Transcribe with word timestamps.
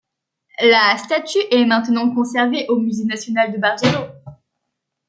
La 0.63 0.97
statue 0.97 1.37
est 1.51 1.63
maintenant 1.63 2.11
conservée 2.11 2.65
au 2.69 2.77
Musée 2.79 3.05
national 3.05 3.51
du 3.51 3.59
Bargello. 3.59 4.07